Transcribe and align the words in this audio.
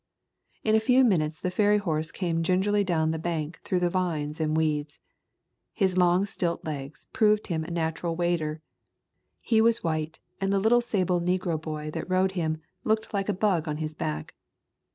In 0.63 0.73
a 0.73 0.79
few 0.79 1.03
minutes 1.03 1.39
the 1.39 1.51
ferry 1.51 1.77
horse 1.77 2.09
came 2.11 2.41
gin 2.41 2.61
gerly 2.63 2.83
down 2.83 3.11
the 3.11 3.19
bank 3.19 3.59
through 3.63 3.87
vines 3.87 4.39
and 4.39 4.57
weeds. 4.57 4.99
His 5.73 5.95
long 5.95 6.25
stilt 6.25 6.65
legs 6.65 7.05
proved 7.13 7.45
him 7.45 7.63
a 7.63 7.69
natural 7.69 8.15
wader. 8.15 8.61
He 9.41 9.61
was 9.61 9.83
white 9.83 10.19
and 10.39 10.51
the 10.51 10.57
little 10.59 10.81
sable 10.81 11.21
negro 11.21 11.61
boy 11.61 11.91
that 11.91 12.09
rode 12.09 12.31
him 12.31 12.63
looked 12.83 13.13
like 13.13 13.29
a 13.29 13.39
bug 13.39 13.67
on 13.67 13.77
his 13.77 13.93
back. 13.93 14.33